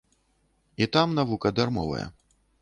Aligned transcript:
І 0.85 0.87
там 0.97 1.13
навука 1.19 1.53
дармовая. 1.61 2.03